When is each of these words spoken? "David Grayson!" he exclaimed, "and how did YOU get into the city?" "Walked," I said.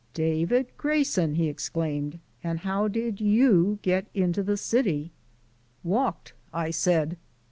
"David 0.15 0.75
Grayson!" 0.77 1.35
he 1.35 1.47
exclaimed, 1.47 2.17
"and 2.43 2.61
how 2.61 2.87
did 2.87 3.21
YOU 3.21 3.77
get 3.83 4.07
into 4.15 4.41
the 4.41 4.57
city?" 4.57 5.11
"Walked," 5.83 6.33
I 6.51 6.71
said. 6.71 7.17